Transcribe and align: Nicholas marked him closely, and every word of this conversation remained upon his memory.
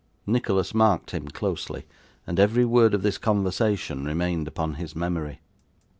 Nicholas 0.25 0.73
marked 0.73 1.11
him 1.11 1.27
closely, 1.27 1.85
and 2.25 2.39
every 2.39 2.65
word 2.65 2.95
of 2.95 3.03
this 3.03 3.19
conversation 3.19 4.03
remained 4.03 4.47
upon 4.47 4.73
his 4.73 4.95
memory. 4.95 5.41